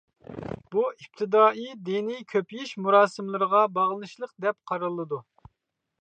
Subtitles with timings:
[0.75, 5.25] بۇ ئىپتىدائىي دىنىي كۆپىيىش مۇراسىملىرىغا باغلىنىشلىق، دەپ قارىلىدۇ.